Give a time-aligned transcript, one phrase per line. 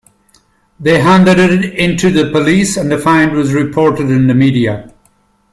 [0.79, 4.91] They handed it into the police and the find was reported in the media.